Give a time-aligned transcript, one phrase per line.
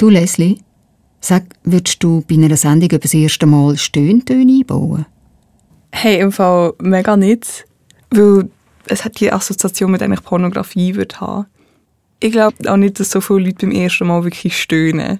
[0.00, 0.62] Du, Leslie,
[1.20, 5.04] sag, würdest du bei einer Sendung über das erste Mal Stöhntöne einbauen?
[5.92, 7.66] Hey, im Fall mega nicht.
[8.08, 8.48] Weil
[8.86, 11.46] es hat die Assoziation mit eigentlich Pornografie würde haben.
[12.18, 15.18] Ich glaube auch nicht, dass so viele Leute beim ersten Mal wirklich stöhnen.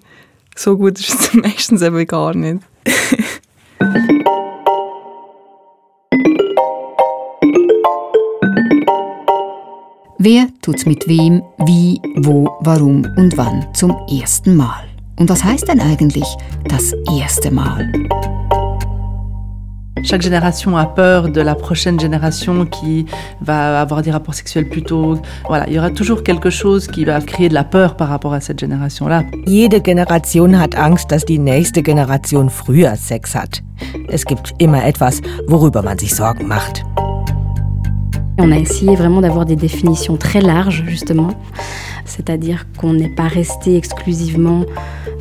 [0.56, 2.62] So gut ist es meistens eben gar nicht.
[10.22, 14.84] Wer tut's mit wem, wie, wo, warum und wann zum ersten Mal?
[15.18, 16.26] Und was heißt denn eigentlich
[16.68, 17.90] das erste Mal?
[20.02, 23.06] Chaque génération a peur de la prochaine génération qui
[23.40, 25.18] va avoir des rapports sexuels plus tôt.
[25.48, 28.34] Voilà, il y aura toujours quelque chose qui va créer de la peur par rapport
[28.34, 29.24] à cette génération-là.
[29.46, 33.62] Jede Generation hat Angst, dass die nächste Generation früher Sex hat.
[34.08, 36.84] Es gibt immer etwas, worüber man sich Sorgen macht.
[38.42, 41.34] On a essayé vraiment d'avoir des définitions très larges, justement.
[42.06, 44.64] C'est-à-dire qu'on n'est pas resté exclusivement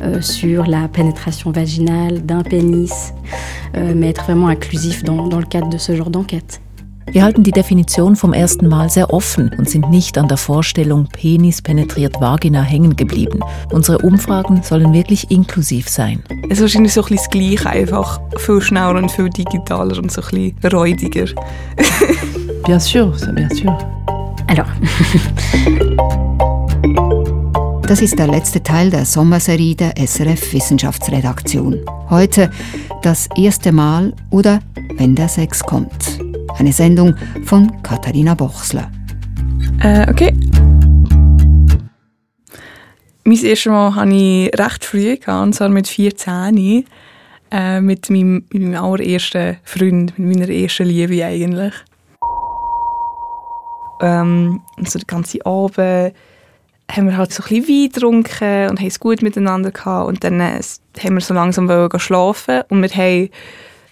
[0.02, 3.12] euh, sur la pénétration vaginale d'un pénis,
[3.76, 6.62] euh, mais être vraiment inclusif dans, dans le cadre de ce genre d'enquête.
[7.12, 11.08] Wir halten die Definition vom ersten Mal sehr offen und sind nicht an der Vorstellung
[11.12, 13.40] Penis penetriert Vagina hängen geblieben.
[13.72, 16.22] Unsere Umfragen sollen wirklich inklusiv sein.
[16.48, 20.12] Es ist wahrscheinlich so ein bisschen das Gleiche, einfach viel schneller und viel digitaler und
[20.12, 21.24] so ein bisschen räudiger.
[22.70, 23.76] Bien sûr, bien sûr.
[24.46, 24.68] Alors.
[27.82, 31.80] Das ist der letzte Teil der Sommerserie der SRF Wissenschaftsredaktion.
[32.08, 32.48] Heute
[33.02, 34.60] das erste Mal oder
[34.98, 36.20] wenn der Sex kommt.
[36.60, 38.88] Eine Sendung von Katharina Bochsler.
[39.82, 40.32] Äh, okay.
[43.24, 46.84] Mein erstes Mal hatte ich recht früh, und zwar mit 14,
[47.50, 51.74] äh, mit, meinem, mit meinem allerersten Freund, mit meiner ersten Liebe eigentlich.
[54.00, 56.14] Ähm, so den ganzen Abend
[56.90, 60.08] haben wir halt so ein bisschen Wein getrunken und haben es gut miteinander gehabt.
[60.08, 60.60] Und dann äh,
[61.02, 63.30] haben wir so langsam schlafen und wir haben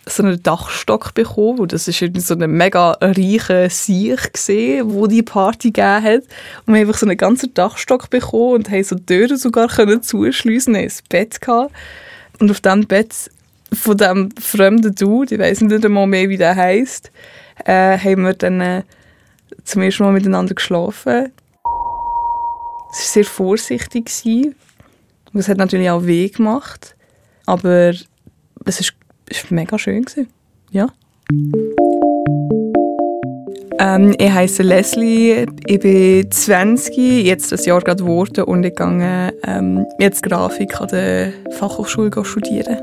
[0.07, 1.61] so einen Dachstock bekommen.
[1.61, 6.23] Und das war irgendwie so ein mega reicher Sieg, gesehen, wo die Party gegeben hat.
[6.67, 10.03] Und wir haben einfach so einen ganzen Dachstock bekommen und haben so Türen sogar können
[10.03, 11.73] zuschliessen, haben ein Bett gehabt.
[12.41, 13.15] Und auf diesem Bett
[13.73, 17.11] von diesem fremden Dude, ich weiß nicht einmal mehr, wie der heisst,
[17.65, 18.83] äh, haben wir dann äh,
[19.65, 21.33] zum ersten Mal miteinander geschlafen.
[22.91, 24.11] Es war sehr vorsichtig.
[25.35, 26.97] Es hat natürlich auch weh gemacht.
[27.47, 27.93] Aber
[28.65, 28.93] es
[29.27, 30.05] war, mega schön.
[30.71, 30.89] Ja.
[33.81, 39.33] Ähm, ich heiße Leslie, ich bin 20, jetzt das Jahr gerade geworden und ich gehe
[39.45, 42.79] ähm, jetzt Grafik an der Fachhochschule studieren.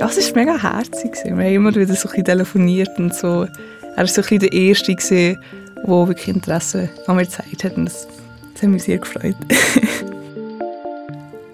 [0.00, 1.12] Ja, es war mega herzig.
[1.24, 3.46] Wir haben immer wieder so telefoniert und so.
[3.98, 5.36] Er war so ein der Erste, der
[5.84, 7.76] wirklich Interesse an mir gezeigt hat.
[7.76, 8.06] Und das,
[8.54, 9.34] das hat mich sehr gefreut.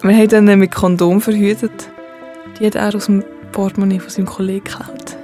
[0.03, 1.89] Wir haben dann mit Kondom verhütet.
[2.59, 5.17] Die hat er aus dem Portemonnaie von seinem Kollegen geklaut,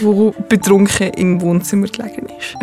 [0.00, 2.56] der betrunken im Wohnzimmer gelegen ist.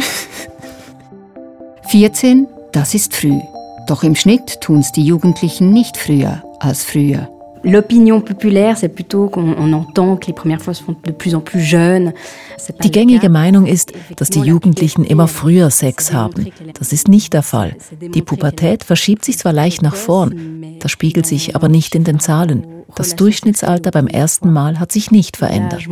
[1.91, 3.37] 14, das ist früh.
[3.85, 7.29] Doch im Schnitt tun es die Jugendlichen nicht früher als früher.
[7.63, 11.41] L'opinion populaire, c'est plutôt qu'on entend que les premières fois se font de plus en
[11.41, 12.13] plus jeunes.
[12.83, 16.47] Die gängige Meinung ist, dass die Jugendlichen immer früher Sex haben.
[16.77, 17.75] Das ist nicht der Fall.
[18.01, 22.19] Die Pubertät verschiebt sich zwar leicht nach vorn, das spiegelt sich aber nicht in den
[22.19, 22.65] Zahlen.
[22.95, 25.87] Das Durchschnittsalter beim ersten Mal hat sich nicht verändert.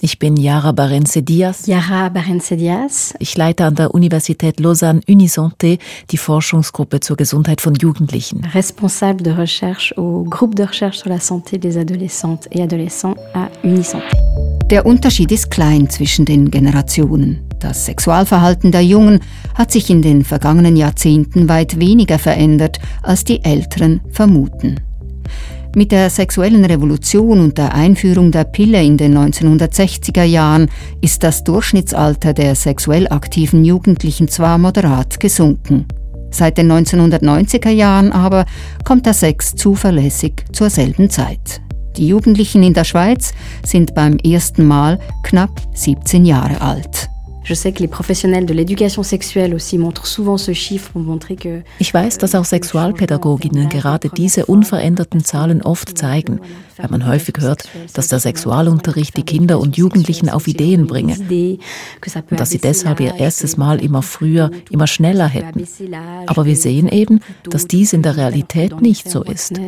[0.00, 1.66] Ich bin Yara Barence Diaz.
[1.66, 3.14] Yara Barence Diaz.
[3.18, 5.80] Ich leite an der Universität Lausanne Unisanté
[6.12, 8.44] die Forschungsgruppe zur Gesundheit von Jugendlichen.
[8.54, 13.48] Responsable de recherche au groupe de recherche sur la santé des adolescentes et adolescents à
[13.64, 14.16] Unisanté.
[14.70, 17.40] Der Unterschied ist klein zwischen den Generationen.
[17.58, 19.18] Das Sexualverhalten der Jungen
[19.56, 24.76] hat sich in den vergangenen Jahrzehnten weit weniger verändert, als die Älteren vermuten.
[25.74, 30.70] Mit der sexuellen Revolution und der Einführung der Pille in den 1960er Jahren
[31.02, 35.86] ist das Durchschnittsalter der sexuell aktiven Jugendlichen zwar moderat gesunken.
[36.30, 38.46] Seit den 1990er Jahren aber
[38.84, 41.60] kommt der Sex zuverlässig zur selben Zeit.
[41.96, 43.32] Die Jugendlichen in der Schweiz
[43.64, 47.07] sind beim ersten Mal knapp 17 Jahre alt.
[47.48, 51.34] Je sais que les professionnels de l'éducation sexuelle aussi montrent souvent ce chiffre pour montrer
[51.34, 56.40] que Ich weiß, dass auch Sexualpädagoginnen gerade diese unveränderten Zahlen oft zeigen,
[56.76, 62.38] weil man häufig hört, dass der Sexualunterricht die Kinder und Jugendlichen auf Ideen bringe und
[62.38, 65.66] dass sie deshalb ihr erstes Mal immer früher, immer schneller hätten.
[66.26, 69.58] Aber wir sehen eben, dass dies in der Realität nicht so ist.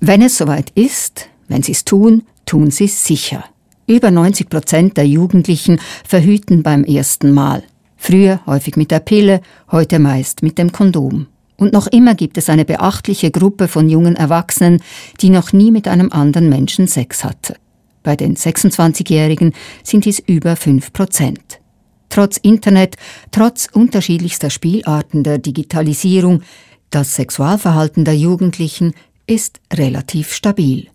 [0.00, 3.44] Wenn es soweit ist, wenn sie es tun, tun sie es sicher.
[3.86, 7.62] Über 90 Prozent der Jugendlichen verhüten beim ersten Mal.
[7.96, 9.40] Früher häufig mit der Pille,
[9.70, 11.26] heute meist mit dem Kondom.
[11.56, 14.82] Und noch immer gibt es eine beachtliche Gruppe von jungen Erwachsenen,
[15.20, 17.56] die noch nie mit einem anderen Menschen Sex hatte.
[18.02, 19.52] Bei den 26-Jährigen
[19.82, 21.60] sind dies über 5 Prozent.
[22.08, 22.96] Trotz Internet,
[23.32, 26.42] trotz unterschiedlichster Spielarten der Digitalisierung,
[26.90, 28.94] das Sexualverhalten der Jugendlichen
[29.26, 30.88] ist relativ stabil.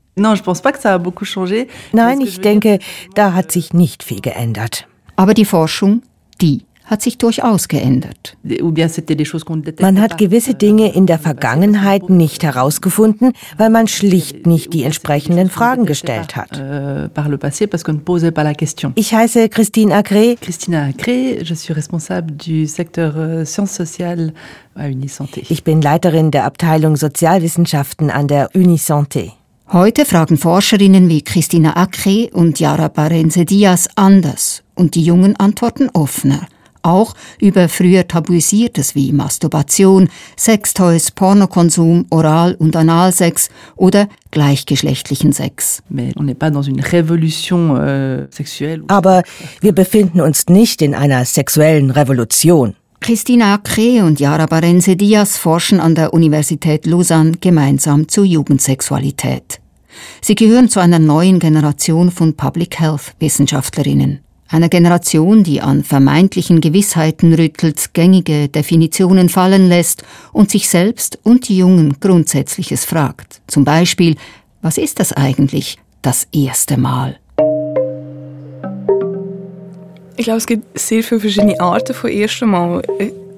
[1.92, 2.80] Nein, ich denke,
[3.16, 4.88] da hat sich nicht viel geändert.
[5.16, 6.02] Aber die Forschung,
[6.42, 8.36] die hat sich durchaus geändert.
[9.80, 15.50] Man hat gewisse Dinge in der Vergangenheit nicht herausgefunden, weil man schlicht nicht die entsprechenden
[15.50, 16.60] Fragen gestellt hat.
[16.60, 17.10] Euh,
[18.96, 20.38] ich heiße Christine Agré.
[20.42, 24.34] Christine Agré, je suis responsable du secteur euh, sciences sociales
[24.76, 25.44] à Unisanté.
[25.50, 29.34] Ich bin Leiterin der Abteilung Sozialwissenschaften an der Unisanté.
[29.72, 35.90] Heute fragen Forscherinnen wie Christina Acre und Yara Barenze Diaz anders und die Jungen antworten
[35.94, 36.48] offener
[36.82, 45.84] auch über früher Tabuisiertes wie Masturbation, Sextoys, Pornokonsum, Oral- und Analsex oder gleichgeschlechtlichen Sex.
[47.80, 48.28] Euh,
[48.88, 49.24] Aber
[49.62, 52.76] wir befinden uns nicht in einer sexuellen Revolution.
[53.00, 59.60] Christina Acre und Yara Barenze Diaz forschen an der Universität Lausanne gemeinsam zur Jugendsexualität.
[60.22, 64.20] Sie gehören zu einer neuen Generation von Public Health Wissenschaftlerinnen
[64.50, 70.04] einer Generation, die an vermeintlichen Gewissheiten rüttelt, gängige Definitionen fallen lässt
[70.34, 73.42] und sich selbst und die Jungen Grundsätzliches fragt.
[73.48, 74.16] Zum Beispiel,
[74.62, 77.20] was ist das eigentlich, das erste Mal?
[80.20, 82.82] Ich glaube, es gibt sehr viele verschiedene Arten von ersten Mal.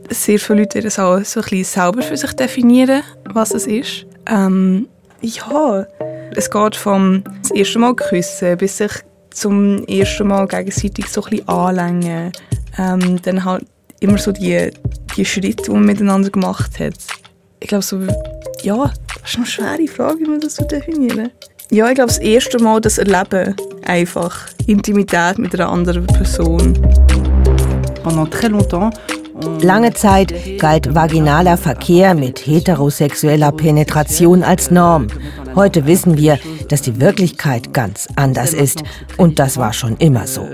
[0.09, 4.07] Sehr viele Leute das auch so ein bisschen selber für sich definieren, was es ist.
[4.27, 4.87] Ähm,
[5.21, 5.85] ja,
[6.35, 8.93] es geht vom das erste Mal küssen bis sich
[9.29, 12.31] zum ersten Mal gegenseitig so ein bisschen anlängen.
[12.79, 13.67] Ähm, dann halt
[13.99, 14.71] immer so die,
[15.15, 16.95] die Schritte, die man miteinander gemacht hat.
[17.61, 17.99] Ich glaube so,
[18.63, 18.91] ja,
[19.21, 21.29] das ist eine schwere Frage, wie man das so definieren.
[21.69, 23.55] Ja, ich glaube das erste Mal das Erleben
[23.85, 24.47] einfach.
[24.65, 26.73] Intimität mit einer anderen Person.
[29.61, 35.07] Lange Zeit galt vaginaler Verkehr mit heterosexueller Penetration als Norm.
[35.55, 36.39] Heute wissen wir,
[36.71, 38.83] dass die Wirklichkeit ganz anders ist.
[39.17, 40.47] Und das war schon immer so.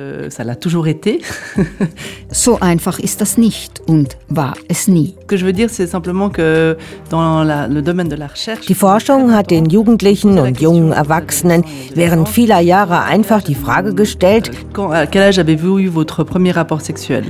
[2.32, 5.16] so einfach ist das nicht und war es nie.
[8.68, 14.52] Die Forschung hat den Jugendlichen und jungen Erwachsenen während vieler Jahre einfach die Frage gestellt,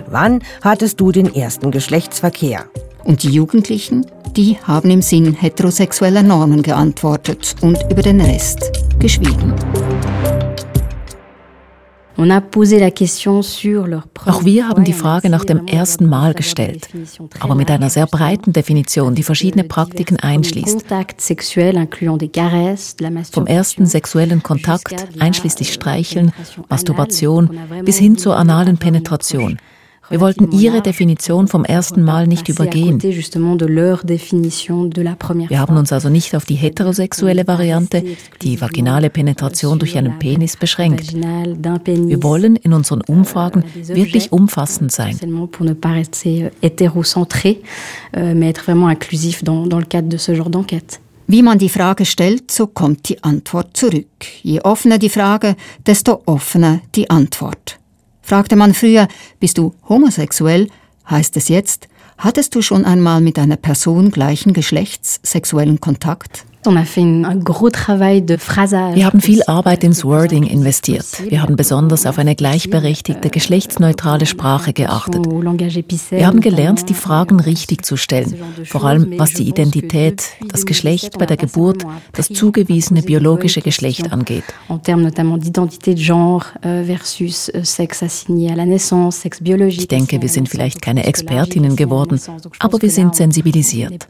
[0.09, 2.65] wann hattest du den ersten Geschlechtsverkehr?
[3.07, 4.05] Und die Jugendlichen,
[4.35, 8.69] die haben im Sinn heterosexueller Normen geantwortet und über den Rest
[8.99, 9.53] geschwiegen.
[14.25, 16.89] Auch wir haben die Frage nach dem ersten Mal gestellt,
[17.39, 20.83] aber mit einer sehr breiten Definition, die verschiedene Praktiken einschließt.
[23.31, 26.33] Vom ersten sexuellen Kontakt, einschließlich Streicheln,
[26.67, 29.59] Masturbation, bis hin zur analen Penetration.
[30.09, 33.01] Wir wollten ihre Definition vom ersten Mal nicht übergehen.
[33.01, 33.23] Wir
[35.59, 38.03] haben uns also nicht auf die heterosexuelle Variante,
[38.41, 41.13] die vaginale Penetration durch einen Penis beschränkt.
[41.13, 45.17] Wir wollen in unseren Umfragen wirklich umfassend sein.
[51.29, 54.05] Wie man die Frage stellt, so kommt die Antwort zurück.
[54.43, 57.79] Je offener die Frage, desto offener die Antwort.
[58.27, 59.07] Fragte man früher,
[59.39, 60.67] bist du homosexuell,
[61.09, 66.43] heißt es jetzt, hattest du schon einmal mit einer Person gleichen Geschlechts sexuellen Kontakt?
[68.93, 71.05] Wir haben viel Arbeit ins Wording investiert.
[71.29, 75.25] Wir haben besonders auf eine gleichberechtigte, geschlechtsneutrale Sprache geachtet.
[75.25, 81.17] Wir haben gelernt, die Fragen richtig zu stellen, vor allem was die Identität, das Geschlecht
[81.17, 84.43] bei der Geburt, das zugewiesene biologische Geschlecht angeht.
[84.69, 84.77] Euh,
[86.65, 86.85] euh,
[89.67, 92.19] ich denke, wir sind vielleicht keine Expertinnen geworden,
[92.59, 94.05] aber wir sind sensibilisiert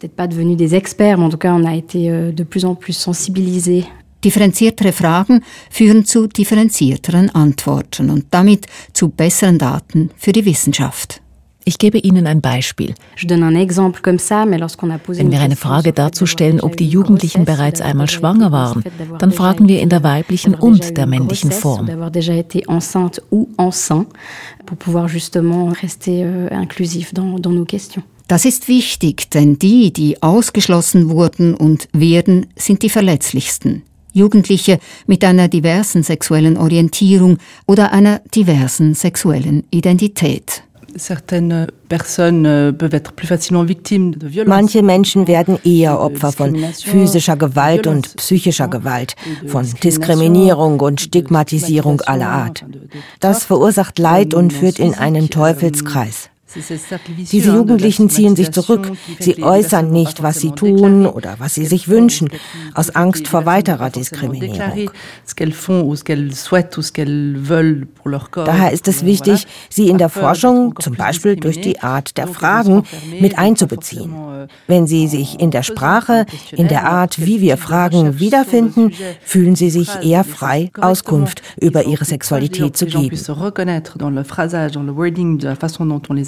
[2.50, 3.86] plus en plus sensibilisés.
[4.24, 11.22] Differenziertere Fragen führen zu differenzierteren Antworten und damit zu besseren Daten für die Wissenschaft.
[11.68, 12.96] Ich gebe Ihnen ein Beispiel.
[13.22, 13.42] Wenn
[15.32, 18.86] wir eine Frage dazu stellen, ob die Jugendlichen bereits einmal schwanger waren,
[19.20, 21.90] dann fragen wir in der weiblichen und der männlichen Form.
[28.28, 33.84] Das ist wichtig, denn die, die ausgeschlossen wurden und werden, sind die verletzlichsten.
[34.12, 40.64] Jugendliche mit einer diversen sexuellen Orientierung oder einer diversen sexuellen Identität.
[40.98, 44.50] Certaines personnes peuvent être plus facilement victimes de violence.
[44.50, 49.16] Manche Menschen werden eher Opfer von physischer Gewalt und psychischer Gewalt,
[49.46, 52.66] von Diskriminierung und Stigmatisierung aller Art.
[53.20, 56.30] Das verursacht Leid und führt in einen Teufelskreis.
[56.56, 58.92] Diese Jugendlichen ziehen sich zurück.
[59.20, 62.30] Sie äußern nicht, was sie tun oder was sie sich wünschen,
[62.74, 64.90] aus Angst vor weiterer Diskriminierung.
[68.46, 72.84] Daher ist es wichtig, sie in der Forschung, zum Beispiel durch die Art der Fragen,
[73.20, 74.48] mit einzubeziehen.
[74.68, 79.70] Wenn sie sich in der Sprache, in der Art, wie wir Fragen wiederfinden, fühlen sie
[79.70, 83.18] sich eher frei, Auskunft über ihre Sexualität zu geben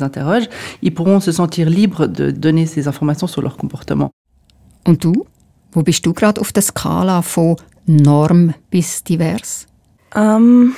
[0.10, 0.50] interroge,
[0.82, 4.12] ils pourront se sentir libres de donner ces informations sur leur comportement.
[4.86, 5.26] Und du?
[5.72, 9.68] Wo bist du gerade auf der Skala von Norm bis divers?
[10.16, 10.74] Ähm,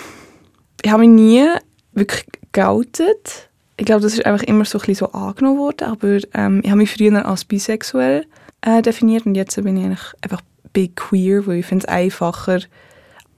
[0.83, 1.45] ich habe mich nie
[1.93, 3.49] wirklich geoutet.
[3.77, 6.69] Ich glaube, das ist einfach immer so ein bisschen so angenommen worden, aber ähm, ich
[6.69, 8.25] habe mich früher als bisexuell
[8.61, 10.41] äh, definiert und jetzt bin ich eigentlich einfach
[10.73, 12.59] big queer, weil ich finde es einfacher.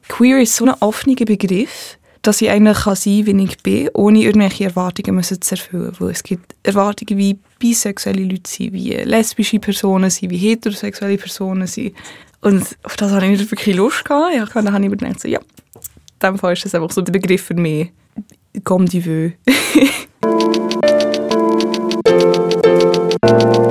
[0.09, 3.89] Queer ist so ein offener Begriff dass ich eigentlich kann sein kann, wie ich bin,
[3.94, 5.94] ohne irgendwelche Erwartungen müssen zu erfüllen.
[6.00, 11.68] Weil es gibt Erwartungen, wie bisexuelle Leute sind, wie lesbische Personen sind, wie heterosexuelle Personen
[11.68, 11.94] sind.
[12.42, 14.34] Und auf das habe ich nicht wirklich Lust gehabt.
[14.36, 15.46] Ja, dann habe ich mir gedacht, so, ja, in
[16.22, 17.92] dem Fall ist das einfach so der Begriff für mich.
[18.63, 19.34] Comme tu veux.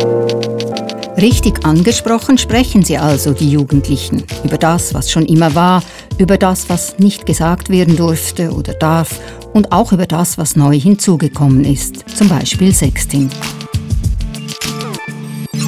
[1.22, 5.84] Richtig angesprochen sprechen sie also, die Jugendlichen, über das, was schon immer war,
[6.18, 9.20] über das, was nicht gesagt werden durfte oder darf
[9.52, 13.30] und auch über das, was neu hinzugekommen ist, zum Beispiel Sexting.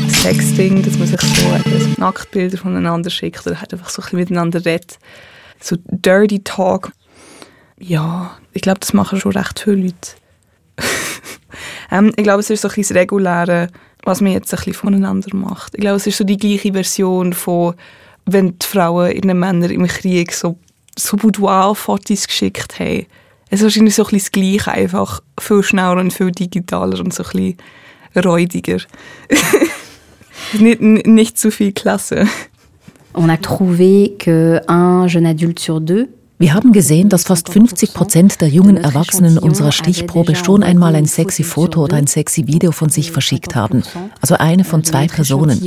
[0.08, 4.64] Sexting, dass man sich so Nacktbilder voneinander schickt oder halt einfach so ein bisschen miteinander
[4.64, 4.98] redet.
[5.60, 6.90] So Dirty Talk.
[7.78, 9.94] Ja, ich glaube, das machen schon recht viele Leute.
[11.90, 13.68] ähm, ich glaube, es ist so ein das reguläre
[14.04, 15.74] was man jetzt ein bisschen voneinander macht.
[15.74, 17.74] Ich glaube, es ist so die gleiche Version von,
[18.26, 20.58] wenn die Frauen ihren Männer im Krieg so,
[20.98, 23.06] so Boudoir-Fotos geschickt haben.
[23.50, 27.22] Es ist wahrscheinlich so ein das Gleiche, einfach viel schneller und viel digitaler und so
[27.22, 28.78] ein bisschen räudiger.
[30.52, 32.26] nicht, nicht zu viel Klasse.
[33.16, 38.40] On a trouvé qu'un jeune adulte sur deux wir haben gesehen, dass fast 50 Prozent
[38.40, 42.88] der jungen Erwachsenen unserer Stichprobe schon einmal ein sexy Foto oder ein sexy Video von
[42.88, 43.84] sich verschickt haben.
[44.20, 45.62] Also eine von zwei Personen.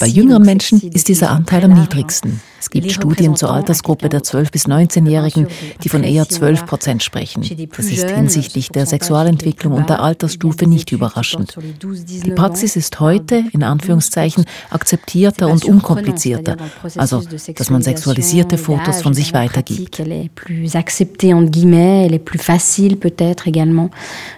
[0.00, 2.40] Bei jüngeren Menschen ist dieser Anteil am niedrigsten.
[2.60, 5.46] Es gibt Studien zur Altersgruppe der 12- bis 19-Jährigen,
[5.82, 7.42] die von eher 12 Prozent sprechen.
[7.76, 11.56] Das ist hinsichtlich der Sexualentwicklung und der Altersstufe nicht überraschend.
[11.82, 16.56] Die Praxis ist heute, in Anführungszeichen, akzeptierter und unkomplizierter,
[16.96, 17.22] also
[17.54, 20.00] dass man sexualisierte Fotos von sich weitergibt.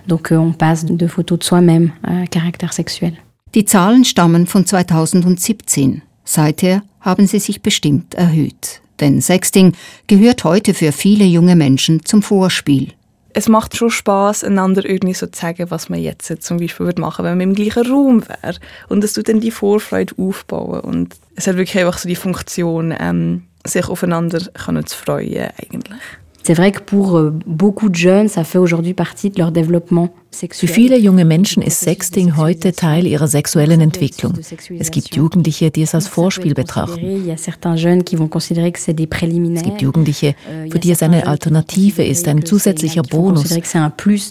[0.06, 3.16] Donc euh, on passe de photos de soi-même à caractère sexuel.
[3.54, 6.00] Die Zahlen stammen von 2017.
[6.24, 8.80] Seither haben sie sich bestimmt erhöht.
[8.98, 9.74] Denn Sexting
[10.06, 12.94] gehört heute für viele junge Menschen zum Vorspiel.
[13.34, 17.24] Es macht schon Spaß, einander irgendwie so zu sagen, was man jetzt zum Beispiel machen
[17.24, 18.56] würde, wenn man im gleichen Raum wäre.
[18.88, 20.80] Und es tut dann die Vorfreude aufbauen.
[20.80, 26.00] Und es hat wirklich einfach so die Funktion, ähm, sich aufeinander können zu freuen eigentlich.
[26.44, 30.12] C'est vrai que pour euh, beaucoup de jeunes, ça fait aujourd'hui partie de leur développement
[30.34, 34.34] Für viele junge Menschen ist Sexting heute Teil ihrer sexuellen Entwicklung.
[34.78, 37.28] Es gibt Jugendliche, die es als Vorspiel betrachten.
[37.28, 37.46] Es
[39.62, 43.52] gibt Jugendliche, euh, für die es eine Alternative ist, ein zusätzlicher Bonus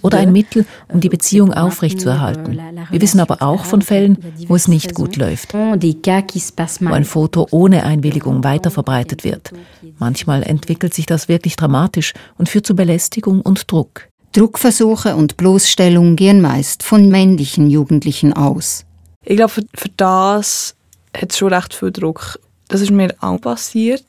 [0.01, 2.59] oder ein Mittel, um die Beziehung aufrechtzuerhalten.
[2.89, 4.17] Wir wissen aber auch von Fällen,
[4.47, 9.51] wo es nicht gut läuft, wo ein Foto ohne Einwilligung weiterverbreitet wird.
[9.99, 14.10] Manchmal entwickelt sich das wirklich dramatisch und führt zu Belästigung und Druck.
[14.31, 18.85] Druckversuche und Bloßstellung gehen meist von männlichen Jugendlichen aus.
[19.25, 20.75] Ich glaube, für, für das
[21.15, 22.39] hat es schon recht viel Druck.
[22.67, 24.05] Das ist mir auch passiert.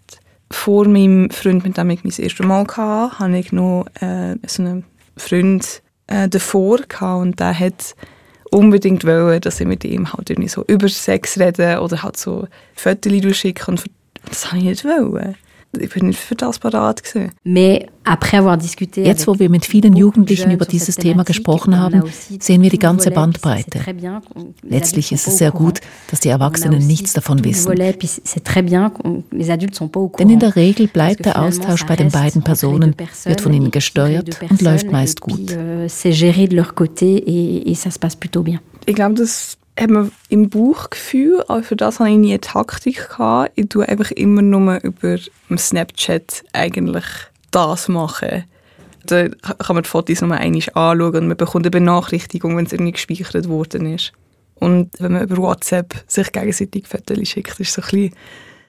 [0.51, 4.63] Vor meinem Freund, mit dem ich mein erstes Mal hatte, hatte ich noch äh, so
[4.63, 4.85] einen
[5.17, 7.95] Freund äh, davor gehabt, und der hat
[8.51, 12.47] unbedingt wollen, dass ich mit ihm halt irgendwie so über Sex rede oder halt so
[12.75, 13.85] Fotos schicken und
[14.29, 15.37] das habe ich nicht wollen
[15.79, 17.03] ich bin nicht für das parat
[19.07, 22.03] Jetzt, wo wir mit vielen Jugendlichen über dieses Thema gesprochen haben,
[22.41, 23.81] sehen wir die ganze Bandbreite.
[24.63, 27.75] Letztlich ist es sehr gut, dass die Erwachsenen nichts davon wissen.
[30.19, 34.41] Denn in der Regel bleibt der Austausch bei den beiden Personen, wird von ihnen gesteuert
[34.49, 35.53] und läuft meist gut.
[35.53, 35.89] Euh,
[38.85, 43.09] ich glaube, das hat man im Bauchgefühl, aber für das habe ich nie eine Taktik
[43.09, 43.53] gehabt.
[43.55, 45.17] Ich tue einfach immer nur über
[45.57, 47.05] Snapchat eigentlich
[47.51, 48.45] das machen.
[49.07, 52.73] Da kann man die Fotos nochmal einmal anschauen und man bekommt eine Benachrichtigung, wenn es
[52.73, 54.13] irgendwie gespeichert worden ist.
[54.57, 58.15] Und wenn man über WhatsApp sich gegenseitig Fotos schickt, ist, so ein bisschen,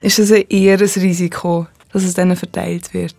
[0.00, 3.14] ist das eher ein Risiko, dass es dann verteilt wird.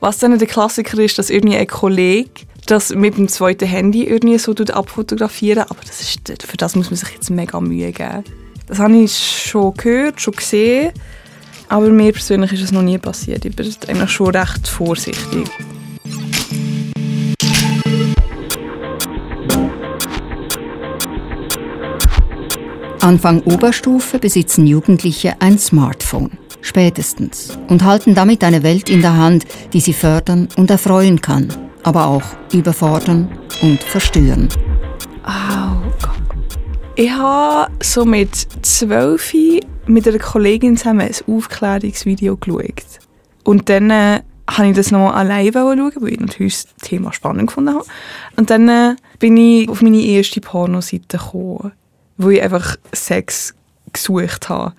[0.00, 4.38] Was dann der Klassiker ist, dass irgendwie ein Kollege das mit dem zweiten Handy irgendwie
[4.38, 8.24] so abfotografieren, aber das ist, für das muss man sich jetzt mega Mühe geben.
[8.66, 9.16] Das habe ich
[9.46, 10.92] schon gehört, schon gesehen,
[11.68, 13.44] aber mir persönlich ist es noch nie passiert.
[13.44, 15.50] Ich bin eigentlich schon recht vorsichtig.
[23.00, 26.38] Anfang Oberstufe besitzen Jugendliche ein Smartphone.
[26.60, 27.58] Spätestens.
[27.68, 31.71] Und halten damit eine Welt in der Hand, die sie fördern und erfreuen kann.
[31.82, 32.22] Aber auch
[32.52, 33.28] überfordern
[33.60, 34.48] und verstören.
[35.26, 36.58] Oh Gott.
[36.96, 38.34] Ich habe so mit
[38.64, 39.34] zwölf
[39.86, 42.84] mit einer Kollegin zusammen ein Aufklärungsvideo geschaut.
[43.44, 47.48] Und dann äh, habe ich das noch alleine schauen, weil ich natürlich das Thema spannend
[47.48, 47.84] gefunden habe.
[48.36, 51.72] Und dann äh, bin ich auf meine erste Pornoseite gekommen
[52.22, 53.54] wo ich einfach Sex
[53.92, 54.74] gesucht habe.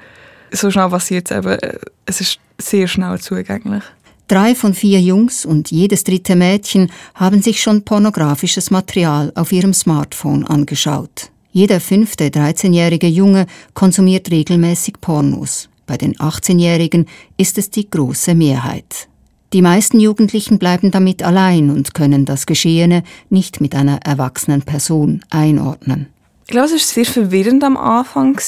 [0.52, 1.60] So schnell passiert es eben.
[1.60, 3.84] Äh, es ist sehr schnell zugänglich.
[4.28, 9.74] Drei von vier Jungs und jedes dritte Mädchen haben sich schon pornografisches Material auf ihrem
[9.74, 11.30] Smartphone angeschaut.
[11.52, 15.70] Jeder fünfte 13-jährige Junge konsumiert regelmäßig Pornos.
[15.86, 17.06] Bei den 18-Jährigen
[17.38, 19.08] ist es die große Mehrheit.
[19.52, 25.24] Die meisten Jugendlichen bleiben damit allein und können das Geschehene nicht mit einer erwachsenen Person
[25.30, 26.08] einordnen.
[26.46, 28.40] Ich glaube, es war sehr verwirrend am Anfang,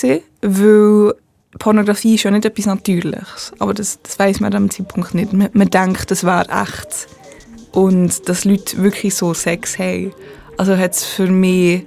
[0.42, 1.14] weil
[1.60, 3.54] Pornografie ist ja nicht etwas Natürliches.
[3.60, 5.34] Aber das, das weiß man am Zeitpunkt nicht.
[5.34, 7.08] Man, man denkt, das wäre echt.
[7.72, 10.14] Und dass Leute wirklich so Sex haben.
[10.58, 11.86] Also hat es für mich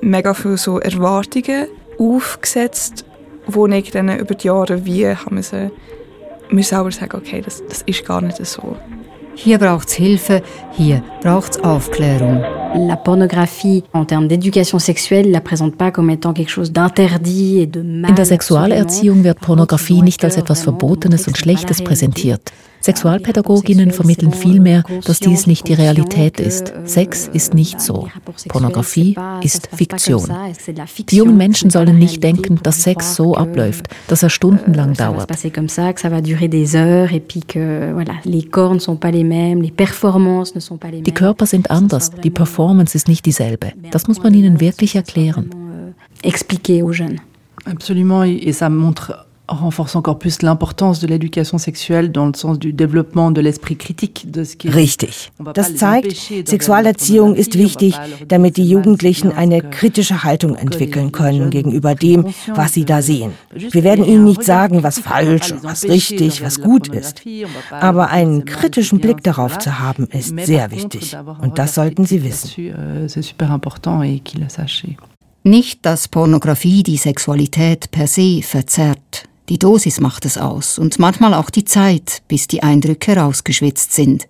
[0.00, 3.04] mega viele so Erwartungen aufgesetzt,
[3.46, 5.70] wo ich dann über die Jahre wie haben müssen,
[6.50, 8.76] mir selber sagen, okay, das, das ist gar nicht so.
[9.36, 10.42] Hier braucht es Hilfe,
[10.76, 12.42] hier braucht es Aufklärung.
[12.88, 17.66] La pornographie en termes d'éducation sexuelle la présente pas comme étant quelque chose d'interdit et
[17.66, 18.10] de mal.
[18.10, 22.52] In der Sexualerziehung wird Pornografie nicht als etwas Verbotenes und Schlechtes präsentiert.
[22.84, 26.72] Sexualpädagoginnen vermitteln vielmehr, dass dies nicht die Realität ist.
[26.84, 28.08] Sex ist nicht so.
[28.48, 30.28] Pornografie ist Fiktion.
[31.08, 35.30] Die jungen Menschen sollen nicht denken, dass Sex so abläuft, dass er stundenlang dauert.
[41.06, 43.72] Die Körper sind anders, die Performance ist nicht dieselbe.
[43.90, 45.50] Das muss man ihnen wirklich erklären.
[47.66, 52.72] Absolument, et ça montre renforce encore plus l'importance de l'éducation sexuelle dans le sens du
[52.72, 55.32] développement de l'esprit critique de ce qui Richtig.
[55.54, 57.94] Das zeigt, Sexualerziehung ist wichtig,
[58.26, 63.32] damit die Jugendlichen eine kritische Haltung entwickeln können gegenüber dem, was sie da sehen.
[63.54, 67.22] Wir werden ihnen nicht sagen, was falsch, was richtig, was gut ist.
[67.70, 71.16] Aber einen kritischen Blick darauf zu haben, ist sehr wichtig.
[71.42, 72.74] Und das sollten sie wissen.
[75.46, 79.28] Nicht, dass Pornografie die Sexualität per se verzerrt.
[79.48, 84.26] Die Dosis macht es aus und manchmal auch die Zeit, bis die Eindrücke rausgeschwitzt sind.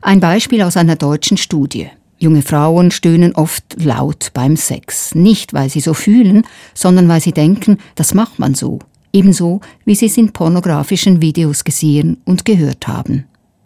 [0.00, 1.88] Ein Beispiel aus einer deutschen Studie.
[2.18, 5.14] Junge Frauen stöhnen oft laut beim Sex.
[5.14, 8.78] Nicht, weil sie so fühlen, sondern weil sie denken, das macht man so.
[9.12, 13.24] Ebenso, wie sie es in pornografischen Videos gesehen und gehört haben.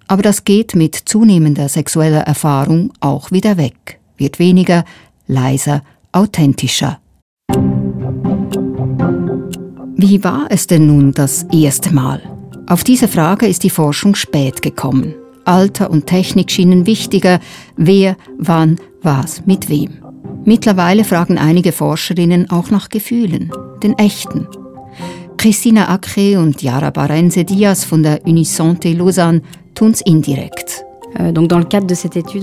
[0.09, 4.85] Aber das geht mit zunehmender sexueller Erfahrung auch wieder weg, wird weniger,
[5.29, 7.00] leiser, authentischer.
[10.03, 12.23] Wie war es denn nun das erste Mal?
[12.67, 15.15] Auf diese Frage ist die Forschung spät gekommen.
[15.45, 17.39] Alter und Technik schienen wichtiger,
[17.77, 19.91] wer, wann, was, mit wem.
[20.47, 24.49] Mittlerweile fragen einige Forscherinnen auch nach Gefühlen, den echten.
[25.37, 29.43] Christina Acre und Yara Barenze Diaz von der Unisante Lausanne
[29.75, 30.83] tun's indirekt.
[31.19, 31.33] Euh,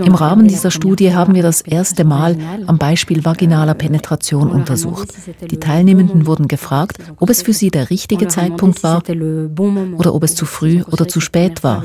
[0.06, 5.14] Im Rahmen dieser Studie haben wir das erste Mal am Beispiel vaginaler Penetration untersucht.
[5.50, 10.36] Die Teilnehmenden wurden gefragt, ob es für sie der richtige Zeitpunkt war oder ob es
[10.36, 11.84] zu früh oder zu spät war.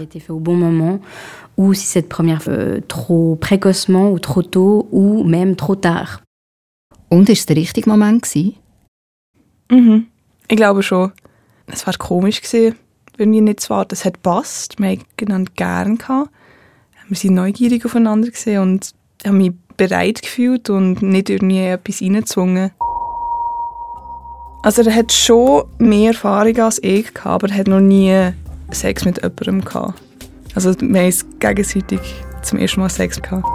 [1.54, 6.22] ou si cette première euh, trop précocement ou trop tôt ou même trop tard.
[7.10, 8.54] Und ist es der richtige Moment gewesen?
[9.70, 10.06] Mhm.
[10.48, 11.12] Ich glaube schon.
[11.66, 12.76] Es war komisch gewesen,
[13.18, 13.94] wenn wir nicht zu warten.
[13.94, 14.78] Es hat passt.
[14.78, 16.30] Wir haben gern gehabt
[17.08, 18.28] wir sind neugierig aufeinander
[18.60, 18.92] und
[19.24, 22.70] haben mich bereit gefühlt und nicht irgendwie etwas reingezwungen.
[24.62, 28.32] Also er hat schon mehr Erfahrung als ich, gehabt, aber er hat noch nie
[28.70, 30.00] Sex mit jemandem gehabt.
[30.54, 32.00] Also wir haben gegenseitig
[32.42, 33.46] zum ersten Mal Sex gehabt.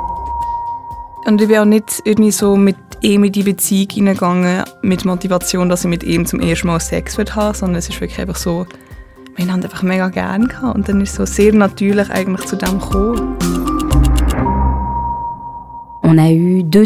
[1.26, 5.70] Und ich bin auch nicht irgendwie so mit ihm in die Beziehung hineingegangen mit Motivation,
[5.70, 8.66] dass ich mit ihm zum ersten Mal Sex haben, sondern es ist wirklich einfach so,
[9.38, 12.56] wir haben einfach mega gerne gehabt und dann ist es so sehr natürlich eigentlich zu
[12.56, 13.38] dem gekommen.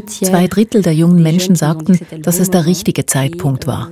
[0.07, 3.89] Zwei Drittel der jungen Menschen sagten, dass es der richtige Zeitpunkt war.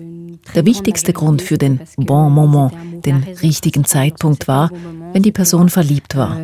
[0.55, 4.71] Der wichtigste Grund für den Bon Moment, den richtigen Zeitpunkt war,
[5.13, 6.35] wenn die Person verliebt war.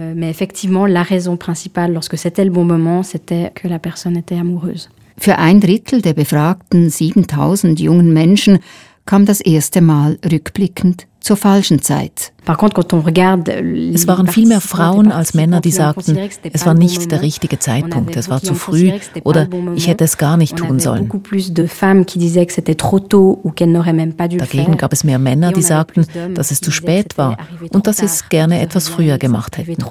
[5.18, 8.60] Für ein Drittel der befragten 7000 jungen Menschen
[9.06, 12.34] kam das erste Mal rückblickend zur falschen Zeit.
[12.46, 16.20] Es waren viel mehr Frauen als Männer, die sagten,
[16.54, 18.92] es war nicht der richtige Zeitpunkt, es war zu früh
[19.24, 21.10] oder ich hätte es gar nicht tun sollen.
[24.38, 27.38] Dagegen gab es mehr Männer, die sagten, dass es zu spät war
[27.72, 29.84] und dass sie es gerne etwas früher gemacht hätten.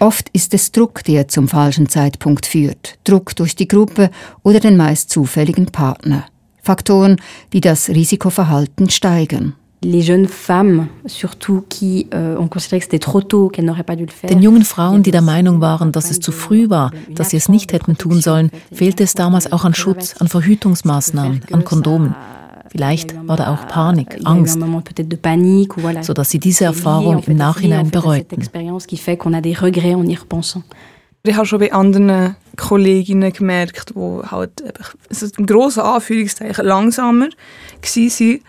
[0.00, 2.98] Oft ist es Druck, der zum falschen Zeitpunkt führt.
[3.04, 4.10] Druck durch die Gruppe
[4.42, 6.24] oder den meist zufälligen Partner.
[6.62, 7.16] Faktoren,
[7.52, 9.54] die das Risikoverhalten steigern.
[9.82, 9.88] Euh,
[14.28, 17.50] Den jungen Frauen, die der Meinung waren, dass es zu früh war, dass sie es
[17.50, 22.14] nicht hätten tun sollen, fehlte es damals auch an Schutz, an Verhütungsmaßnahmen, an Kondomen.
[22.70, 24.60] Vielleicht war da auch Panik, Angst,
[26.02, 28.40] sodass sie diese Erfahrung im Nachhinein bereuten.
[31.22, 34.62] Ich habe schon bei anderen Kolleginnen gemerkt, die halt
[35.08, 38.40] also im grossen Anführungszeichen langsamer waren,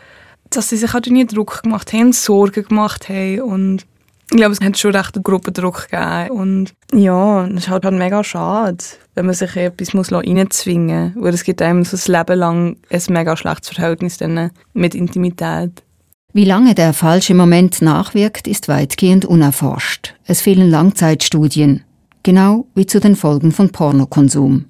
[0.51, 3.86] dass sie sich halt nie Druck gemacht haben, Sorgen gemacht haben und
[4.31, 6.31] ich glaube, es hat schon recht einen Gruppendruck gegeben.
[6.31, 8.77] Und ja, es ist halt, halt mega schade,
[9.15, 11.24] wenn man sich etwas muss reinzwingen muss.
[11.24, 14.19] Weil es gibt einem so ein Leben lang ein mega schlechtes Verhältnis
[14.74, 15.84] mit Intimität.
[16.34, 20.15] Wie lange der falsche Moment nachwirkt, ist weitgehend unerforscht.
[20.26, 21.84] Es fehlen Langzeitstudien
[22.24, 24.65] genau wie zu den Folgen von Pornokonsum.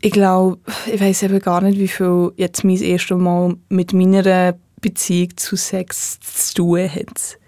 [0.00, 0.58] Ich glaube,
[0.92, 5.56] ich weiß eben gar nicht, wie viel jetzt mein erstes Mal mit meiner Beziehung zu
[5.56, 7.38] Sex zu tun hat.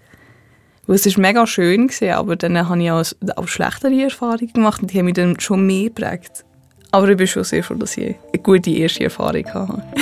[0.87, 3.03] Es war mega schön, gewesen, aber dann habe ich auch,
[3.37, 6.45] auch schlechtere Erfahrungen gemacht und die haben mich dann schon mehr geprägt.
[6.91, 9.81] Aber ich bin schon sehr froh, dass ich eine gute erste Erfahrung habe.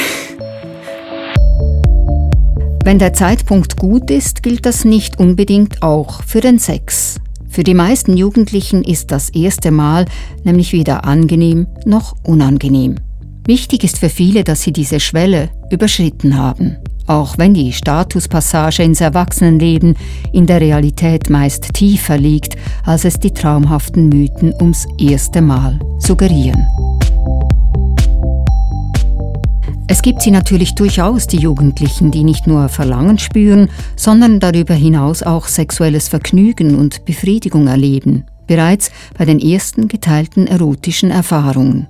[2.84, 7.16] Wenn der Zeitpunkt gut ist, gilt das nicht unbedingt auch für den Sex.
[7.48, 10.04] Für die meisten Jugendlichen ist das erste Mal
[10.44, 12.96] nämlich weder angenehm noch unangenehm.
[13.46, 19.02] Wichtig ist für viele, dass sie diese Schwelle überschritten haben, auch wenn die Statuspassage ins
[19.02, 19.96] Erwachsenenleben
[20.32, 26.66] in der Realität meist tiefer liegt, als es die traumhaften Mythen ums erste Mal suggerieren.
[29.88, 35.22] Es gibt sie natürlich durchaus, die Jugendlichen, die nicht nur Verlangen spüren, sondern darüber hinaus
[35.24, 41.88] auch sexuelles Vergnügen und Befriedigung erleben, bereits bei den ersten geteilten erotischen Erfahrungen.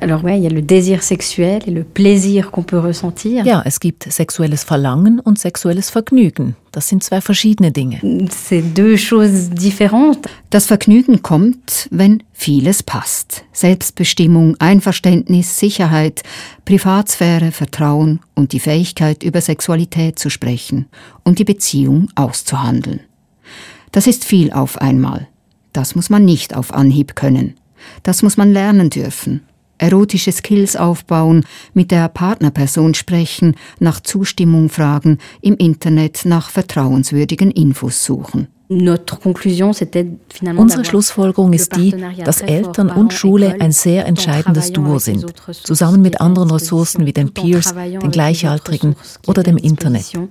[0.00, 3.44] Alors ouais, il y a le désir sexuel et le plaisir qu'on peut ressentir.
[3.44, 6.54] Ja, es gibt sexuelles Verlangen und sexuelles Vergnügen.
[6.72, 8.00] Das sind zwei verschiedene Dinge.
[8.30, 10.22] C'est deux choses différentes.
[10.48, 13.44] Das Vergnügen kommt, wenn vieles passt.
[13.52, 16.22] Selbstbestimmung, Einverständnis, Sicherheit,
[16.64, 20.86] Privatsphäre, Vertrauen und die Fähigkeit, über Sexualität zu sprechen
[21.24, 23.00] und die Beziehung auszuhandeln.
[23.92, 25.28] Das ist viel auf einmal.
[25.74, 27.54] Das muss man nicht auf Anhieb können.
[28.02, 29.42] Das muss man lernen dürfen
[29.80, 38.04] erotische Skills aufbauen, mit der Partnerperson sprechen, nach Zustimmung fragen, im Internet nach vertrauenswürdigen Infos
[38.04, 38.48] suchen.
[40.56, 41.92] Unsere Schlussfolgerung ist die,
[42.24, 47.34] dass Eltern und Schule ein sehr entscheidendes Duo sind, zusammen mit anderen Ressourcen wie den
[47.34, 48.94] Peers, den Gleichaltrigen
[49.26, 50.12] oder dem Internet.
[50.12, 50.28] Euh,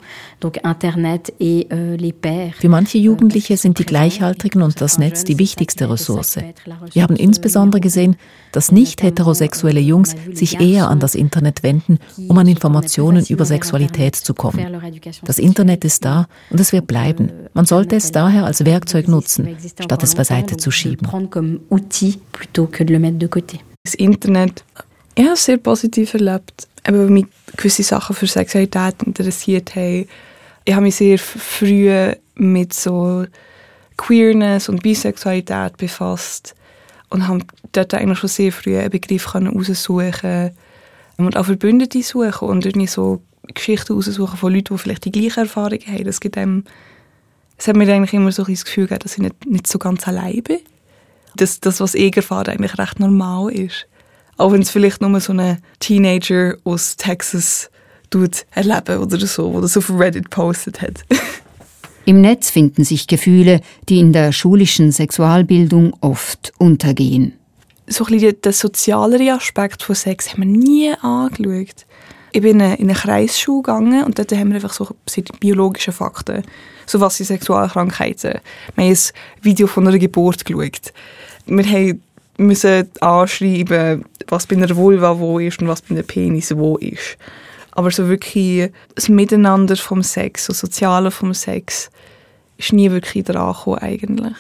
[2.57, 6.38] Für manche Jugendliche sind die Gleichaltrigen und das Netz die wichtigste Ressource.
[6.93, 8.15] Wir haben insbesondere gesehen,
[8.51, 14.15] dass nicht heterosexuelle Jungs sich eher an das Internet wenden, um an Informationen über Sexualität
[14.15, 14.81] zu kommen.
[15.23, 17.31] Das Internet ist da und es wird bleiben.
[17.53, 21.07] Man sollte es daher als Werkzeug nutzen, statt es beiseite zu schieben.
[23.83, 24.63] Das Internet,
[25.15, 30.07] ich habe es sehr positiv erlebt, aber mich gewisse Sachen für Sexualität interessiert haben.
[30.65, 33.25] Ich habe mich sehr früh mit so
[33.97, 36.55] Queerness und Bisexualität befasst
[37.09, 40.51] und habe dort eigentlich schon sehr früh einen Begriff heraussuchen
[41.17, 43.21] und auch Verbündete suchen und irgendwie so
[43.53, 46.03] Geschichten heraussuchen von Leuten, die vielleicht die gleiche Erfahrung haben.
[46.03, 46.63] Das gibt einem,
[47.57, 49.79] es hat mir eigentlich immer so ein das Gefühl gegeben, dass ich nicht, nicht so
[49.79, 50.59] ganz allein bin.
[51.35, 53.85] Dass das, was ich erfahre, eigentlich recht normal ist.
[54.37, 57.69] Auch wenn es vielleicht nur so ein Teenager aus Texas
[58.09, 61.03] tut erleben oder so, der das auf Reddit postet hat.
[62.09, 67.33] Im Netz finden sich Gefühle, die in der schulischen Sexualbildung oft untergehen.
[67.85, 71.85] So ein bisschen den sozialeren Aspekt von Sex haben wir nie angeschaut.
[72.31, 74.87] Ich bin in eine Kreisschule gegangen und dort haben wir einfach so
[75.39, 76.41] biologische Fakten,
[76.87, 78.39] so was sind Sexualkrankheiten.
[78.73, 80.91] Wir haben ein Video von einer Geburt geschaut.
[81.45, 81.95] Wir
[82.37, 87.19] müssen anschreiben, was bei einer Vulva wo ist und was bei einem Penis wo ist.
[87.79, 91.89] Aber so wirklich das Miteinander vom Sex, das Soziale vom Sex,
[92.57, 94.35] ist nie wirklich dran gekommen eigentlich.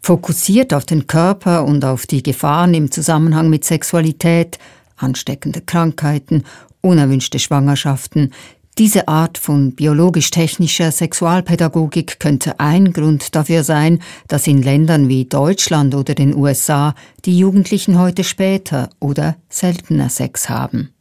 [0.00, 4.58] Fokussiert auf den Körper und auf die Gefahren im Zusammenhang mit Sexualität,
[4.96, 6.44] ansteckende Krankheiten,
[6.80, 8.32] unerwünschte Schwangerschaften,
[8.78, 15.94] diese Art von biologisch-technischer Sexualpädagogik könnte ein Grund dafür sein, dass in Ländern wie Deutschland
[15.94, 16.94] oder den USA
[17.26, 20.94] die Jugendlichen heute später oder seltener Sex haben.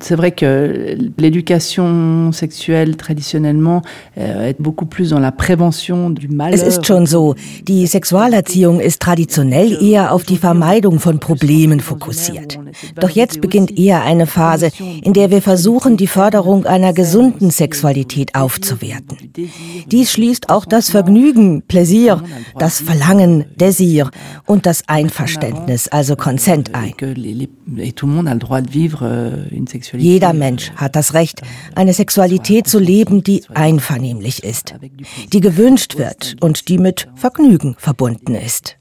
[0.00, 3.82] C'est vrai que l'éducation sexuelle traditionnellement
[4.18, 6.54] euh, est beaucoup plus dans la prévention du malheur.
[6.54, 7.34] Es ist schon so,
[7.66, 12.58] die Sexualerziehung ist traditionell eher auf die Vermeidung von Problemen fokussiert.
[12.96, 14.70] Doch jetzt beginnt eher eine Phase,
[15.02, 19.32] in der wir versuchen, die Förderung einer gesunden Sexualität aufzuwerten.
[19.90, 22.22] Dies schließt auch das Vergnügen, Plaisir,
[22.58, 24.10] das Verlangen, Desir
[24.46, 26.94] und das Einverständnis, also Consent ein.
[29.92, 31.42] Jeder Mensch hat das Recht,
[31.74, 34.74] eine Sexualität zu leben, die einvernehmlich ist,
[35.32, 38.76] die gewünscht wird und die mit Vergnügen verbunden ist.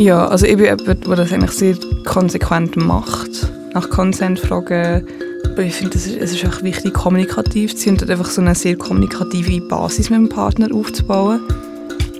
[0.00, 3.52] Ja, also ich bin jemand, der das eigentlich sehr konsequent macht.
[3.74, 5.06] Nach Consent fragen.
[5.58, 8.76] Ich finde, es ist, ist auch wichtig, kommunikativ zu sein und einfach so eine sehr
[8.76, 11.42] kommunikative Basis mit dem Partner aufzubauen.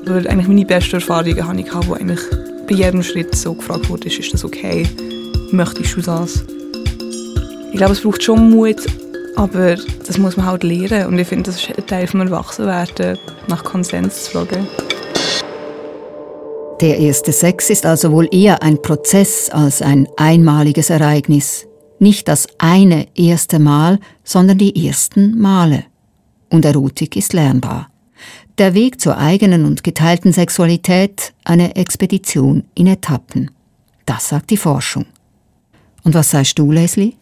[0.04, 2.20] Weil eigentlich meine besten Erfahrungen habe ich, wo eigentlich
[2.68, 4.86] bei jedem Schritt so gefragt wurde, ist das okay?
[5.50, 6.44] Möchtest du das?
[7.72, 8.84] Ich glaube, es braucht schon Mut,
[9.36, 11.06] aber das muss man halt lernen.
[11.06, 13.16] Und ich finde, das ist ein Teil vom Erwachsenwerden,
[13.48, 14.68] nach Konsens zu fragen.
[16.80, 21.66] Der erste Sex ist also wohl eher ein Prozess als ein einmaliges Ereignis.
[21.98, 25.84] Nicht das eine erste Mal, sondern die ersten Male.
[26.48, 27.90] Und Erotik ist lernbar.
[28.56, 33.50] Der Weg zur eigenen und geteilten Sexualität eine Expedition in Etappen.
[34.06, 35.04] Das sagt die Forschung.
[36.02, 37.12] Und was sagst du, Leslie?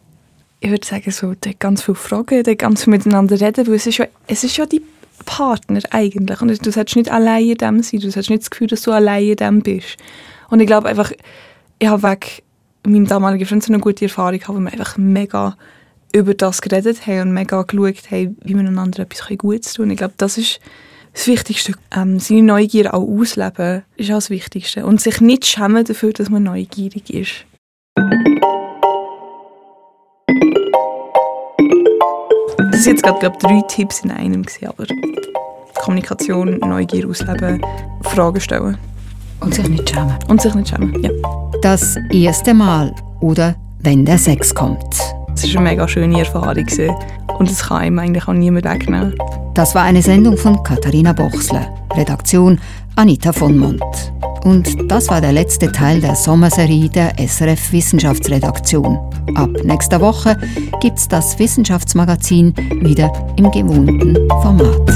[0.61, 3.87] Ich würde sagen, so, da ganz viele Fragen, da ganz viel miteinander reden, weil es
[3.87, 4.81] ist ja, es ist ja die
[5.25, 6.41] Partner eigentlich.
[6.41, 8.91] Und du solltest nicht allein in dem sein, du solltest nicht das Gefühl, dass du
[8.91, 9.97] allein in dem bist.
[10.49, 11.11] Und ich glaube einfach,
[11.79, 12.43] ich habe weg
[12.85, 15.57] meinem damaligen Freund so eine gute Erfahrung gehabt, wo wir einfach mega
[16.13, 19.91] über das geredet haben und mega geschaut haben, wie wir einander etwas Gutes tun können.
[19.91, 20.59] Ich glaube, das ist
[21.13, 21.73] das Wichtigste.
[21.95, 24.85] Ähm, seine Neugier auch ausleben ist auch das Wichtigste.
[24.85, 27.45] Und sich nicht schämen dafür, dass man neugierig ist.
[32.89, 34.83] Sind jetzt gerade drei Tipps in einem, aber
[35.75, 37.63] Kommunikation, Neugier ausleben,
[38.01, 38.79] Fragen stellen.
[39.41, 40.15] Und sich nicht schämen.
[40.27, 41.11] Und sich nicht schämen, ja.
[41.61, 44.95] Das erste Mal oder wenn der Sex kommt.
[45.35, 46.65] Es war eine mega schöne Erfahrung
[47.37, 49.13] und das kann einem eigentlich auch niemand wegnehmen.
[49.53, 52.59] Das war eine Sendung von Katharina Bochsle, Redaktion
[52.95, 53.83] Anita von Mont.
[54.43, 58.97] Und das war der letzte Teil der Sommerserie der SRF Wissenschaftsredaktion.
[59.35, 60.37] Ab nächster Woche
[60.81, 64.89] gibt's das Wissenschaftsmagazin wieder im gewohnten Format.